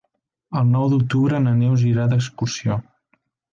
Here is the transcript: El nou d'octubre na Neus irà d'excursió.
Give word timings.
El 0.61 0.71
nou 0.75 0.87
d'octubre 0.93 1.43
na 1.45 1.53
Neus 1.61 1.85
irà 1.91 2.09
d'excursió. 2.15 2.81